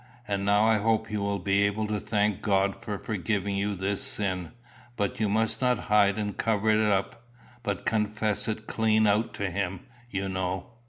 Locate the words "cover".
6.35-6.71